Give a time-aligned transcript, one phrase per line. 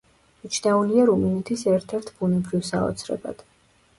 [0.43, 3.45] მიჩნეულია რუმინეთის ერთ-ერთ ბუნებრივ საოცრებად.